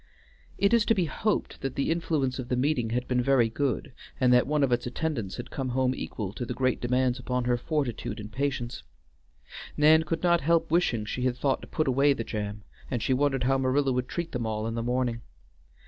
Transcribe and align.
It 0.57 0.73
is 0.73 0.83
to 0.85 0.95
be 0.95 1.05
hoped 1.05 1.61
that 1.61 1.75
the 1.75 1.91
influence 1.91 2.39
of 2.39 2.49
the 2.49 2.55
meeting 2.55 2.89
had 2.89 3.07
been 3.07 3.21
very 3.21 3.49
good, 3.49 3.93
and 4.19 4.33
that 4.33 4.47
one 4.47 4.63
of 4.63 4.71
its 4.71 4.87
attendants 4.87 5.35
had 5.37 5.51
come 5.51 5.69
home 5.69 5.93
equal 5.93 6.33
to 6.33 6.45
great 6.47 6.81
demands 6.81 7.19
upon 7.19 7.43
her 7.45 7.55
fortitude 7.55 8.19
and 8.19 8.31
patience. 8.31 8.81
Nan 9.77 10.01
could 10.01 10.23
not 10.23 10.41
help 10.41 10.71
wishing 10.71 11.05
she 11.05 11.21
had 11.25 11.37
thought 11.37 11.61
to 11.61 11.67
put 11.67 11.87
away 11.87 12.13
the 12.13 12.23
jam, 12.23 12.63
and 12.89 13.03
she 13.03 13.13
wondered 13.13 13.43
how 13.43 13.59
Marilla 13.59 13.91
would 13.91 14.07
treat 14.07 14.31
them 14.31 14.47
all 14.47 14.65
in 14.65 14.73
the 14.73 14.81
morning. 14.81 15.21